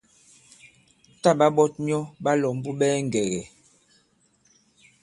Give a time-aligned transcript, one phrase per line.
[1.21, 3.45] Tǎ ɓa ɓɔt myɔ ɓa lɔ̀mbu ɓɛɛ ŋgɛ̀gɛ̀.